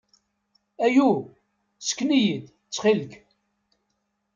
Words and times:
Ayu! 0.85 1.11
Sken-iyi-d, 1.81 2.45
ttxil-k! 2.51 3.13